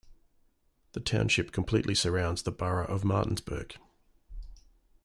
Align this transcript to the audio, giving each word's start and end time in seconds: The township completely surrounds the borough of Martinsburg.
The 0.93 0.99
township 0.99 1.51
completely 1.51 1.93
surrounds 1.93 2.41
the 2.41 2.51
borough 2.51 2.85
of 2.87 3.03
Martinsburg. 3.03 3.77